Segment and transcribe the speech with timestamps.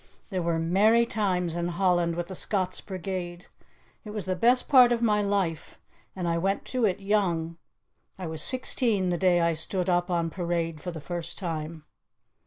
[0.31, 3.45] There were merry times in Holland with the Scots Brigade.
[4.03, 5.77] It was the best part of my life,
[6.15, 7.57] and I went to it young.
[8.17, 11.85] I was sixteen the day I stood up on parade for the first time."